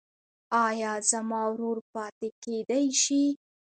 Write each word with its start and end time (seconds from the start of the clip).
ایا 0.65 0.91
زما 1.09 1.41
ورور 1.53 1.77
پاتې 1.93 2.27
کیدی 2.43 2.85
شي؟ 3.01 3.23